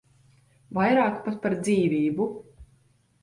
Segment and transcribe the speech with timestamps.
[0.77, 2.27] Vairāk pat par dzīvību.